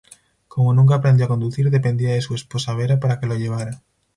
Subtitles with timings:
[0.47, 3.83] Como nunca aprendió a conducir, dependía de su esposa Vera para que lo llevara.